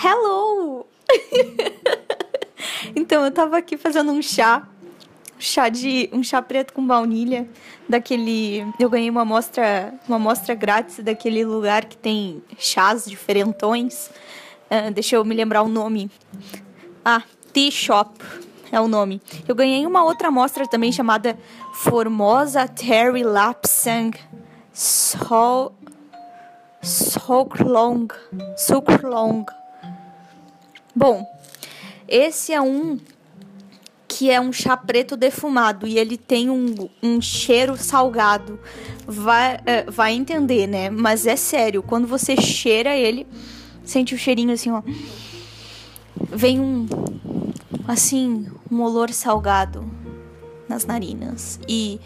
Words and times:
Hello! 0.00 0.86
então, 2.94 3.24
eu 3.24 3.32
tava 3.32 3.58
aqui 3.58 3.76
fazendo 3.76 4.12
um 4.12 4.22
chá. 4.22 4.68
Chá 5.40 5.68
de. 5.68 6.08
um 6.12 6.22
chá 6.22 6.40
preto 6.40 6.72
com 6.72 6.86
baunilha. 6.86 7.48
Daquele. 7.88 8.64
Eu 8.78 8.88
ganhei 8.88 9.10
uma 9.10 9.22
amostra, 9.22 9.92
uma 10.06 10.16
amostra 10.16 10.54
grátis 10.54 11.00
daquele 11.00 11.44
lugar 11.44 11.84
que 11.84 11.96
tem 11.96 12.40
chás 12.56 13.06
diferentões. 13.06 14.08
Uh, 14.70 14.92
deixa 14.92 15.16
eu 15.16 15.24
me 15.24 15.34
lembrar 15.34 15.62
o 15.62 15.68
nome. 15.68 16.08
Ah, 17.04 17.24
Tea 17.52 17.70
Shop 17.70 18.22
é 18.70 18.80
o 18.80 18.86
nome. 18.86 19.20
Eu 19.48 19.54
ganhei 19.56 19.84
uma 19.84 20.04
outra 20.04 20.28
amostra 20.28 20.64
também 20.68 20.92
chamada 20.92 21.36
Formosa 21.72 22.68
Terry 22.68 23.24
Lapsang 23.24 24.16
Sol 24.72 25.74
Soklong. 26.82 28.06
Soklong. 28.56 29.44
Bom, 30.94 31.26
esse 32.08 32.52
é 32.52 32.60
um 32.60 32.98
que 34.08 34.30
é 34.30 34.40
um 34.40 34.52
chá 34.52 34.76
preto 34.76 35.16
defumado 35.16 35.86
e 35.86 35.96
ele 35.96 36.16
tem 36.16 36.50
um, 36.50 36.88
um 37.00 37.20
cheiro 37.20 37.76
salgado. 37.76 38.58
Vai, 39.06 39.60
é, 39.64 39.84
vai 39.88 40.12
entender, 40.12 40.66
né? 40.66 40.90
Mas 40.90 41.26
é 41.26 41.36
sério, 41.36 41.82
quando 41.82 42.08
você 42.08 42.36
cheira 42.36 42.96
ele, 42.96 43.26
sente 43.84 44.14
o 44.14 44.18
cheirinho 44.18 44.52
assim, 44.52 44.70
ó. 44.70 44.82
Vem 46.30 46.58
um. 46.58 46.86
Assim, 47.86 48.46
um 48.70 48.82
olor 48.82 49.12
salgado 49.12 49.88
nas 50.68 50.84
narinas. 50.84 51.60
E 51.68 52.00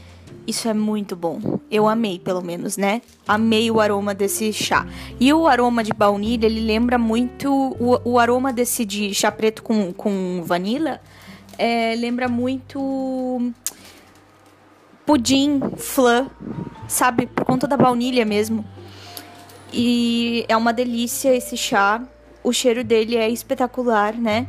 isso 0.47 0.69
é 0.69 0.75
muito 0.75 1.15
bom. 1.15 1.61
Eu 1.71 1.89
amei, 1.89 2.19
pelo 2.19 2.43
menos, 2.43 2.77
né? 2.77 3.01
Amei 3.27 3.71
o 3.71 3.81
aroma 3.81 4.15
desse 4.15 4.53
chá. 4.53 4.87
E 5.21 5.33
o 5.33 5.47
aroma 5.47 5.85
de 5.85 5.93
baunilha, 5.93 6.47
ele 6.47 6.61
lembra 6.61 6.99
muito. 6.99 7.51
O, 7.79 8.13
o 8.13 8.19
aroma 8.19 8.53
desse 8.53 8.85
de 8.85 9.15
chá 9.15 9.31
preto 9.31 9.63
com, 9.63 9.93
com 9.93 10.43
vanila 10.45 11.01
é, 11.59 11.95
lembra 11.97 12.29
muito. 12.29 13.53
Pudim, 15.07 15.61
flan, 15.77 16.29
sabe? 16.89 17.27
Por 17.27 17.45
conta 17.45 17.67
da 17.67 17.77
baunilha 17.77 18.25
mesmo. 18.25 18.65
E 19.73 20.45
é 20.49 20.57
uma 20.57 20.73
delícia 20.73 21.35
esse 21.35 21.57
chá. 21.57 22.03
O 22.43 22.53
cheiro 22.53 22.83
dele 22.83 23.17
é 23.17 23.29
espetacular, 23.29 24.15
né? 24.15 24.49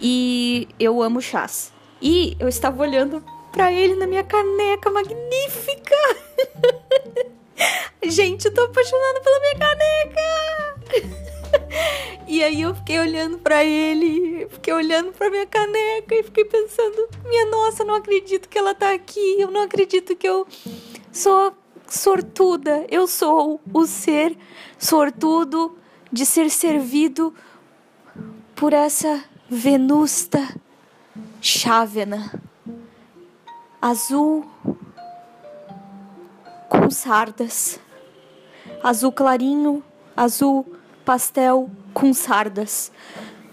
E 0.00 0.66
eu 0.78 1.02
amo 1.02 1.20
chás. 1.20 1.72
E 2.00 2.34
eu 2.40 2.48
estava 2.48 2.82
olhando 2.82 3.22
pra 3.52 3.72
ele 3.72 3.94
na 3.94 4.06
minha 4.06 4.24
caneca 4.24 4.90
magnífica. 4.90 5.96
Gente, 8.02 8.46
eu 8.46 8.54
tô 8.54 8.62
apaixonada 8.62 9.20
pela 9.20 9.40
minha 9.40 9.58
caneca. 9.58 10.20
E 12.26 12.42
aí 12.44 12.62
eu 12.62 12.74
fiquei 12.74 12.98
olhando 12.98 13.38
para 13.38 13.64
ele, 13.64 14.46
fiquei 14.50 14.72
olhando 14.72 15.12
para 15.12 15.28
minha 15.30 15.46
caneca 15.46 16.14
e 16.14 16.22
fiquei 16.22 16.44
pensando: 16.44 17.08
"Minha 17.24 17.46
nossa, 17.46 17.84
não 17.84 17.94
acredito 17.94 18.48
que 18.48 18.58
ela 18.58 18.74
tá 18.74 18.92
aqui. 18.92 19.36
Eu 19.38 19.50
não 19.50 19.62
acredito 19.62 20.14
que 20.16 20.28
eu 20.28 20.46
sou 21.12 21.52
sortuda. 21.88 22.86
Eu 22.88 23.06
sou 23.06 23.60
o 23.74 23.84
ser 23.84 24.36
sortudo 24.78 25.76
de 26.12 26.24
ser 26.24 26.50
servido 26.50 27.34
por 28.54 28.72
essa 28.72 29.24
venusta 29.48 30.38
chávena 31.40 32.49
azul 33.80 34.44
com 36.68 36.90
sardas, 36.90 37.80
azul 38.82 39.12
clarinho, 39.12 39.82
azul 40.16 40.66
pastel 41.04 41.70
com 41.94 42.12
sardas. 42.12 42.90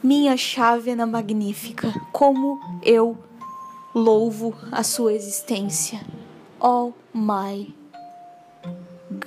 Minha 0.03 0.37
chávena 0.37 1.05
magnífica, 1.05 1.93
como 2.11 2.59
eu 2.83 3.17
louvo 3.95 4.55
a 4.71 4.83
sua 4.83 5.13
existência. 5.13 6.01
Oh 6.59 6.93
my 7.13 7.73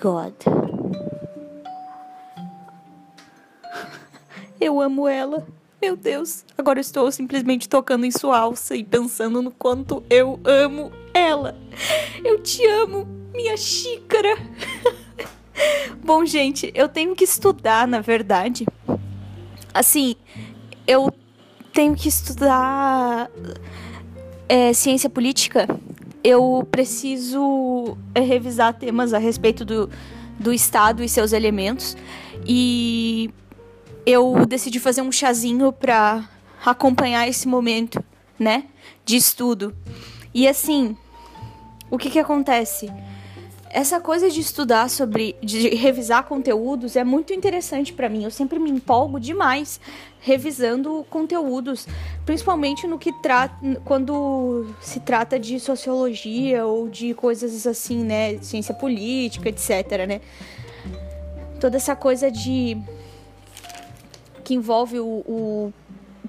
God. 0.00 0.34
Eu 4.60 4.80
amo 4.80 5.08
ela. 5.08 5.46
Meu 5.80 5.96
Deus, 5.96 6.44
agora 6.58 6.78
eu 6.78 6.82
estou 6.82 7.10
simplesmente 7.10 7.66
tocando 7.66 8.04
em 8.04 8.10
sua 8.10 8.38
alça 8.38 8.76
e 8.76 8.84
pensando 8.84 9.40
no 9.40 9.50
quanto 9.50 10.02
eu 10.10 10.38
amo 10.44 10.92
ela. 11.14 11.56
Eu 12.22 12.42
te 12.42 12.62
amo, 12.66 13.08
minha 13.32 13.56
xícara. 13.56 14.36
Bom, 16.04 16.26
gente, 16.26 16.70
eu 16.74 16.86
tenho 16.86 17.16
que 17.16 17.24
estudar, 17.24 17.88
na 17.88 18.00
verdade. 18.02 18.66
Assim, 19.72 20.16
eu 20.86 21.10
tenho 21.72 21.96
que 21.96 22.08
estudar 22.08 23.30
é, 24.50 24.74
ciência 24.74 25.08
política. 25.08 25.66
Eu 26.22 26.68
preciso 26.70 27.96
é, 28.14 28.20
revisar 28.20 28.74
temas 28.74 29.14
a 29.14 29.18
respeito 29.18 29.64
do, 29.64 29.88
do 30.38 30.52
Estado 30.52 31.02
e 31.02 31.08
seus 31.08 31.32
elementos. 31.32 31.96
E 32.46 33.30
eu 34.06 34.46
decidi 34.46 34.78
fazer 34.78 35.02
um 35.02 35.12
chazinho 35.12 35.72
para 35.72 36.28
acompanhar 36.64 37.28
esse 37.28 37.46
momento, 37.48 38.02
né, 38.38 38.64
de 39.04 39.16
estudo. 39.16 39.74
E 40.32 40.46
assim, 40.46 40.96
o 41.90 41.98
que 41.98 42.10
que 42.10 42.18
acontece? 42.18 42.90
Essa 43.72 44.00
coisa 44.00 44.28
de 44.28 44.40
estudar 44.40 44.90
sobre, 44.90 45.36
de 45.40 45.68
revisar 45.70 46.24
conteúdos 46.24 46.96
é 46.96 47.04
muito 47.04 47.32
interessante 47.32 47.92
para 47.92 48.08
mim. 48.08 48.24
Eu 48.24 48.30
sempre 48.30 48.58
me 48.58 48.68
empolgo 48.68 49.20
demais 49.20 49.80
revisando 50.20 51.06
conteúdos, 51.08 51.86
principalmente 52.26 52.86
no 52.86 52.98
que 52.98 53.12
trata 53.22 53.54
quando 53.84 54.74
se 54.80 54.98
trata 55.00 55.38
de 55.38 55.58
sociologia 55.60 56.66
ou 56.66 56.88
de 56.88 57.14
coisas 57.14 57.66
assim, 57.66 58.04
né, 58.04 58.38
ciência 58.38 58.74
política, 58.74 59.48
etc, 59.48 60.06
né? 60.06 60.20
Toda 61.60 61.76
essa 61.76 61.94
coisa 61.94 62.30
de 62.30 62.76
que 64.50 64.54
envolve 64.54 64.98
o, 64.98 65.22
o 65.28 65.72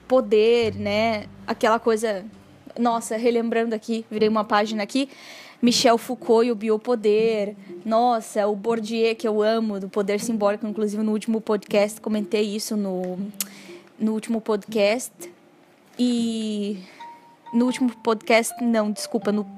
poder, 0.08 0.76
né? 0.76 1.26
Aquela 1.48 1.80
coisa. 1.80 2.24
Nossa, 2.78 3.18
relembrando 3.18 3.74
aqui, 3.74 4.06
virei 4.12 4.30
uma 4.30 4.44
página 4.44 4.84
aqui. 4.84 5.09
Michel 5.59 5.98
Foucault 5.98 6.46
e 6.46 6.52
o 6.52 6.56
biopoder. 6.56 7.56
Nossa, 7.84 8.48
o 8.48 8.56
Bourdieu, 8.56 9.16
que 9.16 9.28
eu 9.28 9.42
amo, 9.42 9.80
do 9.80 9.90
poder 9.90 10.20
simbólico. 10.20 10.68
Inclusive, 10.68 11.02
no 11.02 11.12
último 11.12 11.42
podcast, 11.42 12.00
comentei 12.00 12.44
isso 12.44 12.78
no, 12.78 13.18
no 14.00 14.14
último 14.14 14.40
podcast. 14.40 15.12
E 15.98 16.78
no 17.52 17.66
último 17.66 17.92
podcast, 18.03 18.53
não, 18.64 18.92
desculpa, 18.92 19.32
no 19.32 19.50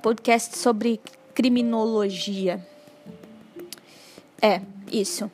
podcast 0.00 0.56
sobre 0.56 1.00
criminologia. 1.34 2.64
É, 4.40 4.60
isso. 4.92 5.28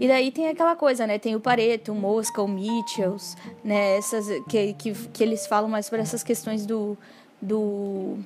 E 0.00 0.06
daí 0.06 0.30
tem 0.30 0.48
aquela 0.48 0.76
coisa, 0.76 1.06
né? 1.06 1.18
Tem 1.18 1.34
o 1.34 1.40
Pareto, 1.40 1.92
o 1.92 1.94
Mosca, 1.94 2.40
o 2.42 2.48
Mitchells, 2.48 3.36
né? 3.64 3.96
Essas, 3.96 4.26
que, 4.48 4.74
que, 4.74 4.92
que 4.92 5.22
eles 5.22 5.46
falam 5.46 5.68
mais 5.68 5.86
sobre 5.86 6.00
essas 6.00 6.22
questões 6.22 6.64
do, 6.64 6.96
do... 7.42 8.16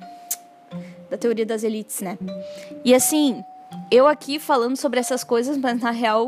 da 1.09 1.17
teoria 1.17 1.45
das 1.45 1.63
elites, 1.63 2.01
né? 2.01 2.17
E 2.85 2.93
assim, 2.93 3.43
eu 3.89 4.07
aqui 4.07 4.39
falando 4.39 4.77
sobre 4.77 4.99
essas 4.99 5.23
coisas, 5.23 5.57
mas 5.57 5.81
na 5.81 5.91
real, 5.91 6.27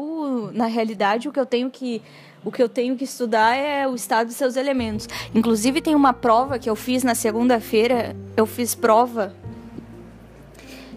na 0.51 0.65
realidade, 0.65 1.29
o 1.29 1.31
que 1.31 1.39
eu 1.39 1.45
tenho 1.45 1.69
que 1.69 2.01
o 2.43 2.51
que 2.51 2.61
eu 2.61 2.69
tenho 2.69 2.95
que 2.95 3.03
estudar 3.03 3.55
é 3.55 3.87
o 3.87 3.95
estado 3.95 4.27
de 4.27 4.33
seus 4.35 4.55
elementos. 4.55 5.09
Inclusive 5.33 5.81
tem 5.81 5.95
uma 5.95 6.13
prova 6.13 6.59
que 6.59 6.69
eu 6.69 6.75
fiz 6.75 7.03
na 7.03 7.15
segunda-feira, 7.15 8.15
eu 8.37 8.45
fiz 8.45 8.75
prova 8.75 9.35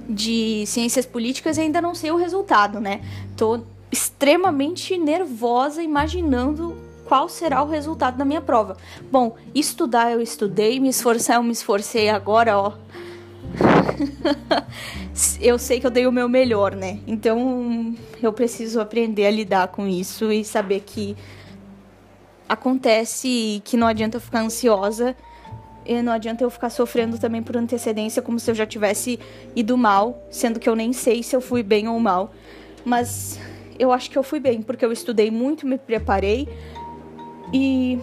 de 0.06 0.64
ciências 0.66 1.06
políticas 1.06 1.56
e 1.56 1.62
ainda 1.62 1.80
não 1.80 1.94
sei 1.94 2.10
o 2.10 2.16
resultado, 2.16 2.80
né? 2.80 3.00
Tô 3.34 3.62
extremamente 4.18 4.98
nervosa 4.98 5.80
imaginando 5.80 6.76
qual 7.06 7.28
será 7.28 7.62
o 7.62 7.68
resultado 7.68 8.18
da 8.18 8.24
minha 8.24 8.40
prova. 8.40 8.76
Bom, 9.12 9.36
estudar 9.54 10.10
eu 10.10 10.20
estudei, 10.20 10.80
me 10.80 10.88
esforçar 10.88 11.36
eu 11.36 11.42
me 11.44 11.52
esforcei 11.52 12.08
agora, 12.08 12.58
ó. 12.58 12.72
eu 15.40 15.56
sei 15.56 15.78
que 15.78 15.86
eu 15.86 15.90
dei 15.90 16.04
o 16.04 16.10
meu 16.10 16.28
melhor, 16.28 16.74
né? 16.74 16.98
Então 17.06 17.94
eu 18.20 18.32
preciso 18.32 18.80
aprender 18.80 19.24
a 19.24 19.30
lidar 19.30 19.68
com 19.68 19.86
isso 19.86 20.32
e 20.32 20.44
saber 20.44 20.80
que 20.80 21.16
acontece 22.48 23.62
que 23.64 23.76
não 23.76 23.86
adianta 23.86 24.16
eu 24.16 24.20
ficar 24.20 24.40
ansiosa 24.40 25.14
e 25.86 26.02
não 26.02 26.12
adianta 26.12 26.42
eu 26.42 26.50
ficar 26.50 26.70
sofrendo 26.70 27.20
também 27.20 27.40
por 27.40 27.56
antecedência 27.56 28.20
como 28.20 28.40
se 28.40 28.50
eu 28.50 28.54
já 28.56 28.66
tivesse 28.66 29.16
ido 29.54 29.78
mal, 29.78 30.20
sendo 30.28 30.58
que 30.58 30.68
eu 30.68 30.74
nem 30.74 30.92
sei 30.92 31.22
se 31.22 31.36
eu 31.36 31.40
fui 31.40 31.62
bem 31.62 31.86
ou 31.86 32.00
mal. 32.00 32.32
Mas 32.84 33.38
eu 33.78 33.92
acho 33.92 34.10
que 34.10 34.18
eu 34.18 34.22
fui 34.22 34.40
bem, 34.40 34.62
porque 34.62 34.84
eu 34.84 34.92
estudei 34.92 35.30
muito, 35.30 35.66
me 35.66 35.78
preparei 35.78 36.48
e. 37.52 37.98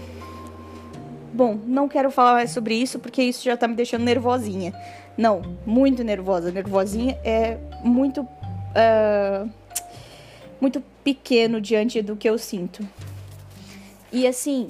Bom, 1.33 1.59
não 1.65 1.89
quero 1.89 2.09
falar 2.09 2.33
mais 2.33 2.51
sobre 2.51 2.75
isso 2.75 2.97
porque 2.97 3.21
isso 3.21 3.43
já 3.43 3.57
tá 3.57 3.67
me 3.67 3.75
deixando 3.75 4.03
nervosinha. 4.03 4.73
Não, 5.17 5.41
muito 5.65 6.03
nervosa. 6.03 6.51
Nervosinha 6.51 7.17
é 7.23 7.57
muito. 7.83 8.21
Uh, 8.21 9.49
muito 10.59 10.81
pequeno 11.03 11.59
diante 11.59 12.01
do 12.01 12.15
que 12.15 12.27
eu 12.27 12.37
sinto. 12.37 12.87
E 14.11 14.25
assim, 14.25 14.69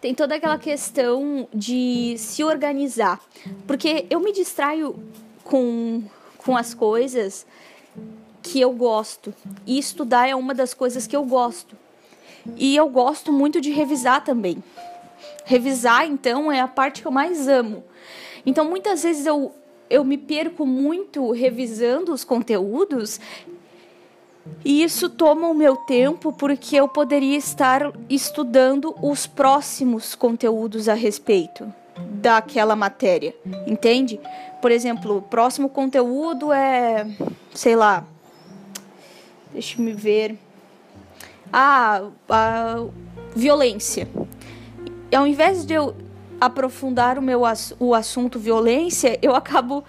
tem 0.00 0.14
toda 0.14 0.36
aquela 0.36 0.58
questão 0.58 1.48
de 1.52 2.14
se 2.18 2.44
organizar. 2.44 3.20
Porque 3.66 4.06
eu 4.08 4.20
me 4.20 4.32
distraio 4.32 4.96
com, 5.42 6.02
com 6.38 6.56
as 6.56 6.72
coisas 6.72 7.46
que 8.46 8.60
eu 8.60 8.72
gosto. 8.72 9.34
E 9.66 9.78
estudar 9.78 10.28
é 10.28 10.34
uma 10.34 10.54
das 10.54 10.72
coisas 10.72 11.06
que 11.06 11.16
eu 11.16 11.24
gosto. 11.24 11.76
E 12.56 12.76
eu 12.76 12.88
gosto 12.88 13.32
muito 13.32 13.60
de 13.60 13.70
revisar 13.70 14.24
também. 14.24 14.62
Revisar, 15.44 16.06
então, 16.06 16.50
é 16.50 16.60
a 16.60 16.68
parte 16.68 17.02
que 17.02 17.08
eu 17.08 17.12
mais 17.12 17.48
amo. 17.48 17.82
Então, 18.44 18.64
muitas 18.64 19.02
vezes 19.02 19.26
eu, 19.26 19.52
eu 19.90 20.04
me 20.04 20.16
perco 20.16 20.64
muito 20.64 21.30
revisando 21.32 22.12
os 22.12 22.24
conteúdos 22.24 23.20
e 24.64 24.82
isso 24.82 25.08
toma 25.08 25.48
o 25.48 25.54
meu 25.54 25.76
tempo 25.76 26.32
porque 26.32 26.76
eu 26.76 26.88
poderia 26.88 27.36
estar 27.36 27.92
estudando 28.08 28.94
os 29.02 29.26
próximos 29.26 30.14
conteúdos 30.14 30.88
a 30.88 30.94
respeito 30.94 31.72
daquela 31.98 32.76
matéria, 32.76 33.34
entende? 33.66 34.20
Por 34.60 34.70
exemplo, 34.70 35.18
o 35.18 35.22
próximo 35.22 35.68
conteúdo 35.68 36.52
é, 36.52 37.06
sei 37.54 37.74
lá, 37.74 38.04
deixa 39.52 39.80
me 39.80 39.92
ver, 39.92 40.38
ah, 41.52 42.10
a 42.28 42.86
violência. 43.34 44.08
Ao 45.14 45.26
invés 45.26 45.64
de 45.64 45.74
eu 45.74 45.94
aprofundar 46.40 47.18
o 47.18 47.22
meu 47.22 47.42
o 47.78 47.94
assunto 47.94 48.38
violência, 48.38 49.18
eu 49.22 49.34
acabo 49.34 49.84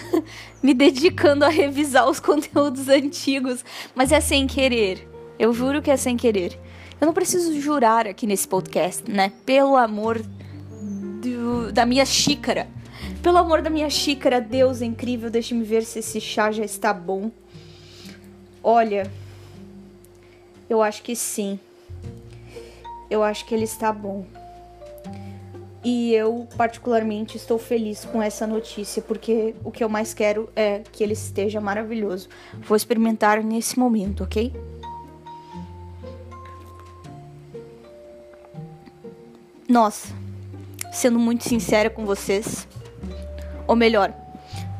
me 0.62 0.74
dedicando 0.74 1.44
a 1.44 1.48
revisar 1.48 2.08
os 2.08 2.18
conteúdos 2.20 2.88
antigos, 2.88 3.64
mas 3.94 4.12
é 4.12 4.20
sem 4.20 4.46
querer. 4.46 5.08
Eu 5.38 5.52
juro 5.52 5.82
que 5.82 5.90
é 5.90 5.96
sem 5.96 6.16
querer. 6.16 6.58
Eu 7.00 7.06
não 7.06 7.14
preciso 7.14 7.60
jurar 7.60 8.06
aqui 8.06 8.26
nesse 8.26 8.46
podcast, 8.46 9.10
né? 9.10 9.32
Pelo 9.44 9.76
amor 9.76 10.22
do, 11.20 11.72
da 11.72 11.84
minha 11.84 12.06
xícara. 12.06 12.68
Pelo 13.22 13.38
amor 13.38 13.60
da 13.62 13.68
minha 13.68 13.90
xícara, 13.90 14.40
Deus 14.40 14.80
é 14.80 14.84
incrível. 14.84 15.28
Deixe-me 15.28 15.64
ver 15.64 15.84
se 15.84 15.98
esse 15.98 16.20
chá 16.20 16.52
já 16.52 16.64
está 16.64 16.92
bom. 16.92 17.30
Olha, 18.66 19.12
eu 20.70 20.80
acho 20.80 21.02
que 21.02 21.14
sim. 21.14 21.60
Eu 23.10 23.22
acho 23.22 23.44
que 23.44 23.54
ele 23.54 23.64
está 23.64 23.92
bom. 23.92 24.24
E 25.84 26.14
eu, 26.14 26.48
particularmente, 26.56 27.36
estou 27.36 27.58
feliz 27.58 28.06
com 28.06 28.22
essa 28.22 28.46
notícia, 28.46 29.02
porque 29.02 29.54
o 29.62 29.70
que 29.70 29.84
eu 29.84 29.88
mais 29.90 30.14
quero 30.14 30.48
é 30.56 30.80
que 30.90 31.04
ele 31.04 31.12
esteja 31.12 31.60
maravilhoso. 31.60 32.30
Vou 32.62 32.74
experimentar 32.74 33.44
nesse 33.44 33.78
momento, 33.78 34.24
ok? 34.24 34.50
Nossa, 39.68 40.08
sendo 40.90 41.18
muito 41.18 41.44
sincera 41.44 41.90
com 41.90 42.06
vocês, 42.06 42.66
ou 43.66 43.76
melhor, 43.76 44.14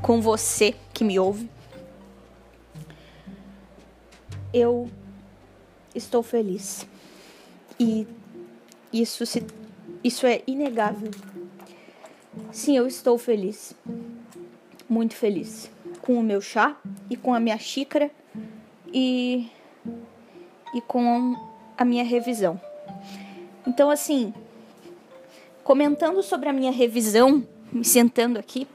com 0.01 0.23
você 0.23 0.75
que 0.95 1.05
me 1.05 1.19
ouve, 1.19 1.51
eu 4.55 4.89
estou 5.95 6.23
feliz. 6.23 6.87
E 7.79 8.07
isso 8.93 9.27
se 9.27 9.45
isso 10.03 10.27
é 10.27 10.43
inegável. 10.47 11.11
Sim, 12.53 12.77
eu 12.77 12.87
estou 12.87 13.19
feliz. 13.19 13.75
Muito 14.89 15.15
feliz 15.17 15.71
com 16.01 16.15
o 16.15 16.23
meu 16.23 16.41
chá 16.41 16.77
e 17.11 17.17
com 17.17 17.35
a 17.35 17.41
minha 17.41 17.59
xícara 17.59 18.11
e 18.93 19.49
e 20.75 20.81
com 20.83 21.35
a 21.77 21.85
minha 21.85 22.05
revisão. 22.05 22.61
Então 23.67 23.91
assim, 23.91 24.33
comentando 25.65 26.23
sobre 26.23 26.49
a 26.49 26.53
minha 26.53 26.71
revisão, 26.71 27.47
me 27.73 27.85
sentando 27.85 28.39
aqui. 28.39 28.69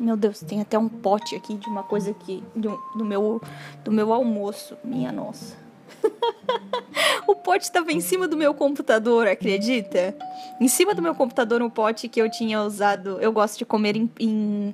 Meu 0.00 0.16
Deus, 0.16 0.40
tem 0.40 0.62
até 0.62 0.78
um 0.78 0.88
pote 0.88 1.36
aqui 1.36 1.56
de 1.56 1.68
uma 1.68 1.82
coisa 1.82 2.10
aqui 2.10 2.42
do, 2.56 3.04
meu 3.04 3.38
do 3.84 3.92
meu 3.92 4.14
almoço, 4.14 4.74
minha 4.82 5.12
nossa. 5.12 5.54
o 7.28 7.36
pote 7.36 7.64
estava 7.64 7.92
em 7.92 8.00
cima 8.00 8.26
do 8.26 8.34
meu 8.34 8.54
computador, 8.54 9.26
acredita? 9.26 10.16
Em 10.58 10.68
cima 10.68 10.94
do 10.94 11.02
meu 11.02 11.14
computador, 11.14 11.60
um 11.60 11.68
pote 11.68 12.08
que 12.08 12.18
eu 12.18 12.30
tinha 12.30 12.62
usado. 12.62 13.18
Eu 13.20 13.30
gosto 13.30 13.58
de 13.58 13.66
comer 13.66 13.94
em. 13.94 14.10
em 14.18 14.72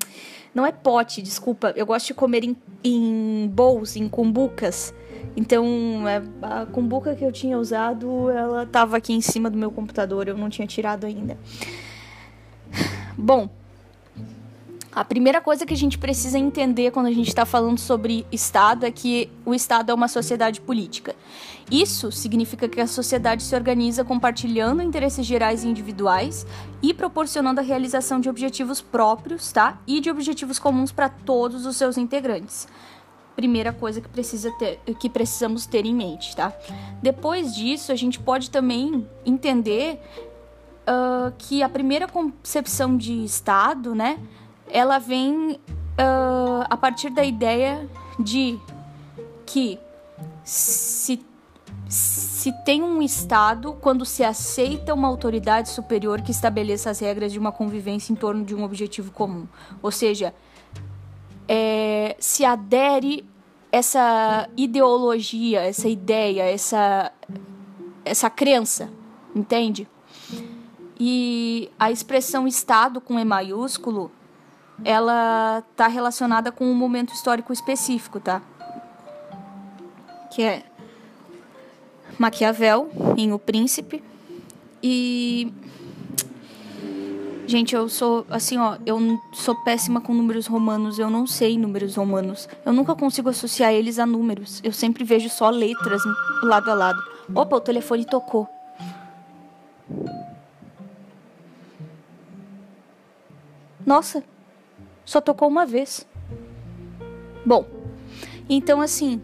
não 0.54 0.64
é 0.64 0.70
pote, 0.70 1.20
desculpa. 1.20 1.72
Eu 1.74 1.86
gosto 1.86 2.06
de 2.06 2.14
comer 2.14 2.44
em, 2.44 2.56
em 2.84 3.50
bowls, 3.52 3.96
em 3.96 4.08
cumbucas. 4.08 4.94
Então, 5.36 5.66
é, 6.06 6.22
a 6.40 6.66
cumbuca 6.66 7.16
que 7.16 7.24
eu 7.24 7.32
tinha 7.32 7.58
usado, 7.58 8.30
ela 8.30 8.62
estava 8.62 8.96
aqui 8.96 9.12
em 9.12 9.20
cima 9.20 9.50
do 9.50 9.58
meu 9.58 9.72
computador. 9.72 10.28
Eu 10.28 10.38
não 10.38 10.48
tinha 10.48 10.68
tirado 10.68 11.04
ainda. 11.04 11.36
Bom, 13.18 13.50
a 14.96 15.04
primeira 15.04 15.42
coisa 15.42 15.66
que 15.66 15.74
a 15.74 15.76
gente 15.76 15.98
precisa 15.98 16.38
entender 16.38 16.90
quando 16.90 17.04
a 17.04 17.12
gente 17.12 17.28
está 17.28 17.44
falando 17.44 17.78
sobre 17.78 18.26
Estado 18.32 18.86
é 18.86 18.90
que 18.90 19.30
o 19.44 19.54
Estado 19.54 19.90
é 19.90 19.94
uma 19.94 20.08
sociedade 20.08 20.58
política. 20.58 21.14
Isso 21.70 22.10
significa 22.10 22.66
que 22.66 22.80
a 22.80 22.86
sociedade 22.86 23.42
se 23.42 23.54
organiza 23.54 24.02
compartilhando 24.06 24.82
interesses 24.82 25.26
gerais 25.26 25.64
e 25.64 25.68
individuais 25.68 26.46
e 26.82 26.94
proporcionando 26.94 27.60
a 27.60 27.62
realização 27.62 28.18
de 28.18 28.30
objetivos 28.30 28.80
próprios, 28.80 29.52
tá? 29.52 29.78
E 29.86 30.00
de 30.00 30.10
objetivos 30.10 30.58
comuns 30.58 30.90
para 30.90 31.10
todos 31.10 31.66
os 31.66 31.76
seus 31.76 31.98
integrantes. 31.98 32.66
Primeira 33.34 33.74
coisa 33.74 34.00
que, 34.00 34.08
precisa 34.08 34.50
ter, 34.52 34.80
que 34.98 35.10
precisamos 35.10 35.66
ter 35.66 35.84
em 35.84 35.94
mente, 35.94 36.34
tá? 36.34 36.54
Depois 37.02 37.54
disso, 37.54 37.92
a 37.92 37.96
gente 37.96 38.18
pode 38.18 38.48
também 38.48 39.06
entender 39.26 40.00
uh, 40.88 41.30
que 41.36 41.62
a 41.62 41.68
primeira 41.68 42.08
concepção 42.08 42.96
de 42.96 43.22
Estado, 43.22 43.94
né? 43.94 44.18
Ela 44.68 44.98
vem 44.98 45.52
uh, 45.52 46.66
a 46.68 46.76
partir 46.76 47.10
da 47.10 47.24
ideia 47.24 47.88
de 48.18 48.58
que 49.44 49.78
se, 50.44 51.24
se 51.88 52.52
tem 52.64 52.82
um 52.82 53.02
Estado 53.02 53.76
quando 53.80 54.04
se 54.04 54.24
aceita 54.24 54.94
uma 54.94 55.08
autoridade 55.08 55.68
superior 55.68 56.22
que 56.22 56.30
estabeleça 56.30 56.90
as 56.90 57.00
regras 57.00 57.32
de 57.32 57.38
uma 57.38 57.52
convivência 57.52 58.12
em 58.12 58.16
torno 58.16 58.44
de 58.44 58.54
um 58.54 58.64
objetivo 58.64 59.10
comum. 59.12 59.46
Ou 59.82 59.90
seja, 59.90 60.34
é, 61.48 62.16
se 62.18 62.44
adere 62.44 63.24
essa 63.70 64.48
ideologia, 64.56 65.60
essa 65.60 65.88
ideia, 65.88 66.42
essa, 66.42 67.12
essa 68.04 68.30
crença, 68.30 68.90
entende? 69.34 69.88
E 70.98 71.70
a 71.78 71.90
expressão 71.90 72.48
Estado 72.48 73.00
com 73.00 73.18
E 73.18 73.24
maiúsculo 73.24 74.10
ela 74.84 75.62
está 75.70 75.86
relacionada 75.86 76.52
com 76.52 76.66
um 76.66 76.74
momento 76.74 77.12
histórico 77.12 77.52
específico, 77.52 78.20
tá? 78.20 78.42
Que 80.30 80.42
é 80.42 80.62
Maquiavel 82.18 82.90
em 83.16 83.32
O 83.32 83.38
Príncipe 83.38 84.02
e 84.82 85.52
Gente, 87.48 87.76
eu 87.76 87.88
sou 87.88 88.26
assim, 88.28 88.58
ó, 88.58 88.76
eu 88.84 88.98
sou 89.32 89.54
péssima 89.54 90.00
com 90.00 90.12
números 90.12 90.48
romanos, 90.48 90.98
eu 90.98 91.08
não 91.08 91.28
sei 91.28 91.56
números 91.56 91.94
romanos. 91.94 92.48
Eu 92.64 92.72
nunca 92.72 92.92
consigo 92.96 93.28
associar 93.28 93.72
eles 93.72 94.00
a 94.00 94.06
números. 94.06 94.60
Eu 94.64 94.72
sempre 94.72 95.04
vejo 95.04 95.28
só 95.28 95.48
letras 95.48 96.02
lado 96.42 96.68
a 96.68 96.74
lado. 96.74 97.00
Opa, 97.32 97.54
o 97.54 97.60
telefone 97.60 98.04
tocou. 98.04 98.48
Nossa, 103.86 104.24
só 105.06 105.20
tocou 105.22 105.48
uma 105.48 105.64
vez. 105.64 106.06
Bom, 107.46 107.66
então 108.48 108.82
assim, 108.82 109.22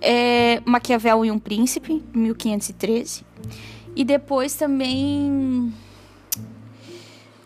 é 0.00 0.60
Maquiavel 0.64 1.24
e 1.26 1.30
um 1.30 1.38
Príncipe, 1.38 2.02
1513. 2.12 3.24
E 3.94 4.04
depois 4.04 4.54
também 4.54 5.72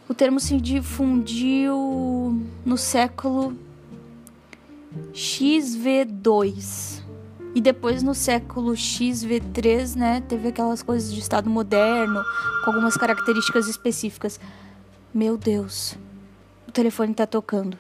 o 0.09 0.15
termo 0.15 0.41
se 0.41 0.59
difundiu 0.59 2.41
no 2.65 2.79
século 2.79 3.55
XV2. 5.13 7.03
E 7.55 7.61
depois 7.61 8.03
no 8.03 8.15
século 8.15 8.73
XV3, 8.73 9.97
né, 9.97 10.23
teve 10.29 10.49
aquelas 10.49 10.83
coisas 10.83 11.13
de 11.13 11.19
Estado 11.19 11.51
moderno, 11.51 12.23
com 12.65 12.71
algumas 12.71 12.97
características 12.97 13.67
específicas. 13.67 14.39
Meu 15.13 15.37
Deus. 15.37 15.99
Telefone 16.79 17.13
tá 17.13 17.27
tocando. 17.27 17.77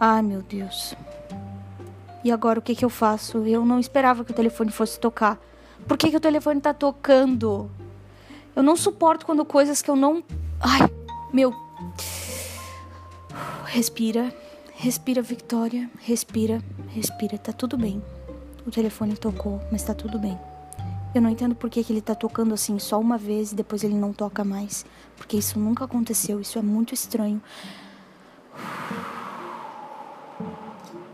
Ai, 0.00 0.20
meu 0.20 0.42
Deus. 0.42 0.96
E 2.24 2.32
agora 2.32 2.58
o 2.58 2.62
que 2.62 2.74
que 2.74 2.84
eu 2.84 2.90
faço? 2.90 3.46
Eu 3.46 3.64
não 3.64 3.78
esperava 3.78 4.24
que 4.24 4.32
o 4.32 4.34
telefone 4.34 4.72
fosse 4.72 4.98
tocar. 4.98 5.38
Por 5.86 5.96
que 5.96 6.10
que 6.10 6.16
o 6.16 6.20
telefone 6.20 6.60
tá 6.60 6.74
tocando? 6.74 7.70
Eu 8.56 8.64
não 8.64 8.74
suporto 8.74 9.24
quando 9.24 9.44
coisas 9.44 9.80
que 9.80 9.88
eu 9.88 9.94
não. 9.94 10.24
Ai, 10.58 10.90
meu. 11.32 11.54
Respira. 13.66 14.34
Respira, 14.74 15.22
Victoria. 15.22 15.88
Respira. 16.00 16.60
Respira. 16.88 17.38
Tá 17.38 17.52
tudo 17.52 17.78
bem. 17.78 18.02
o 18.66 18.72
telefone 18.72 19.16
tocou, 19.16 19.60
mas 19.70 19.84
tá 19.84 19.94
tudo 19.94 20.18
bem. 20.18 20.36
Eu 21.16 21.22
não 21.22 21.30
entendo 21.30 21.54
por 21.54 21.70
que, 21.70 21.82
que 21.82 21.90
ele 21.94 22.02
tá 22.02 22.14
tocando 22.14 22.52
assim 22.52 22.78
só 22.78 23.00
uma 23.00 23.16
vez 23.16 23.50
e 23.50 23.54
depois 23.54 23.82
ele 23.82 23.94
não 23.94 24.12
toca 24.12 24.44
mais. 24.44 24.84
Porque 25.16 25.38
isso 25.38 25.58
nunca 25.58 25.86
aconteceu, 25.86 26.38
isso 26.42 26.58
é 26.58 26.62
muito 26.62 26.92
estranho. 26.92 27.40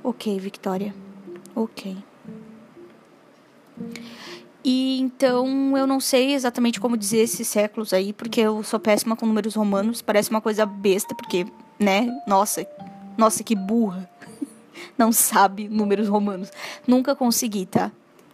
Ok, 0.02 0.40
Victoria. 0.40 0.92
Ok. 1.54 1.96
E 4.64 4.98
então 4.98 5.78
eu 5.78 5.86
não 5.86 6.00
sei 6.00 6.34
exatamente 6.34 6.80
como 6.80 6.96
dizer 6.96 7.18
esses 7.18 7.46
séculos 7.46 7.92
aí, 7.92 8.12
porque 8.12 8.40
eu 8.40 8.64
sou 8.64 8.80
péssima 8.80 9.14
com 9.14 9.24
números 9.24 9.54
romanos. 9.54 10.02
Parece 10.02 10.30
uma 10.30 10.40
coisa 10.40 10.66
besta, 10.66 11.14
porque, 11.14 11.46
né? 11.78 12.08
Nossa, 12.26 12.66
nossa, 13.16 13.44
que 13.44 13.54
burra. 13.54 14.10
Não 14.98 15.12
sabe 15.12 15.68
números 15.68 16.08
romanos. 16.08 16.50
Nunca 16.88 17.14
consegui, 17.14 17.66
tá? 17.66 17.92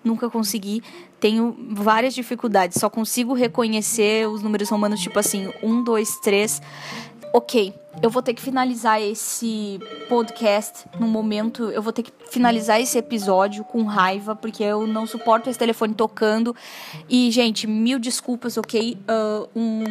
Nunca 0.08 0.30
consegui. 0.30 0.82
Tenho 1.20 1.54
várias 1.72 2.14
dificuldades. 2.14 2.80
Só 2.80 2.88
consigo 2.88 3.34
reconhecer 3.34 4.26
os 4.26 4.42
números 4.42 4.70
romanos, 4.70 5.00
tipo 5.00 5.18
assim, 5.18 5.52
um, 5.62 5.84
dois, 5.84 6.18
três. 6.20 6.62
Ok, 7.34 7.74
eu 8.02 8.08
vou 8.08 8.22
ter 8.22 8.32
que 8.32 8.40
finalizar 8.40 9.02
esse 9.02 9.78
podcast 10.08 10.86
no 10.98 11.06
momento. 11.06 11.64
Eu 11.64 11.82
vou 11.82 11.92
ter 11.92 12.04
que 12.04 12.12
finalizar 12.30 12.80
esse 12.80 12.96
episódio 12.96 13.62
com 13.64 13.82
raiva, 13.82 14.34
porque 14.34 14.62
eu 14.64 14.86
não 14.86 15.06
suporto 15.06 15.50
esse 15.50 15.58
telefone 15.58 15.92
tocando. 15.92 16.56
E, 17.06 17.30
gente, 17.30 17.66
mil 17.66 17.98
desculpas, 17.98 18.56
ok? 18.56 18.96
Uh, 19.02 19.48
um, 19.54 19.84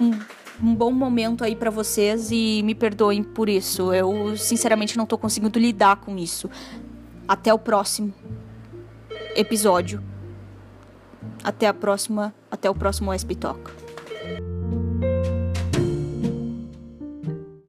um, 0.00 0.18
um, 0.64 0.74
bom 0.74 0.90
momento 0.90 1.44
aí 1.44 1.54
para 1.54 1.70
vocês 1.70 2.32
e 2.32 2.60
me 2.64 2.74
perdoem 2.74 3.22
por 3.22 3.48
isso. 3.48 3.94
Eu, 3.94 4.36
sinceramente, 4.36 4.98
não 4.98 5.06
tô 5.06 5.16
conseguindo 5.16 5.60
lidar 5.60 5.96
com 6.00 6.18
isso. 6.18 6.50
Até 7.28 7.54
o 7.54 7.58
próximo 7.58 8.12
episódio. 9.36 10.02
Até 11.42 11.66
a 11.66 11.74
próxima. 11.74 12.34
Até 12.50 12.68
o 12.68 12.74
próximo 12.74 13.12
SP 13.12 13.34
Talk. 13.34 13.87